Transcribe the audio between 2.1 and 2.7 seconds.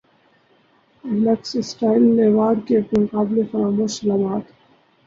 award